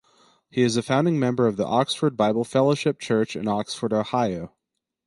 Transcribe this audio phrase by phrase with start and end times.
[0.49, 4.51] He is a founding member of the Oxford Bible Fellowship church in Oxford, Ohio.